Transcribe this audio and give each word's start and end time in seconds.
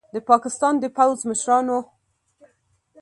د 0.13 0.15
پاکستان 0.29 0.73
د 0.79 0.85
پوځ 0.97 1.19
مشرانو 1.29 1.77